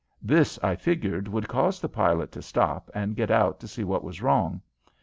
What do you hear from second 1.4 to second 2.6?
cause the pilot to